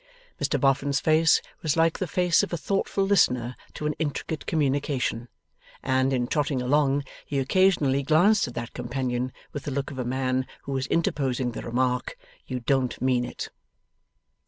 [0.39, 5.27] Mr Boffin's face was like the face of a thoughtful listener to an intricate communication,
[5.83, 10.03] and, in trotting along, he occasionally glanced at that companion with the look of a
[10.03, 12.17] man who was interposing the remark:
[12.47, 13.49] 'You don't mean it!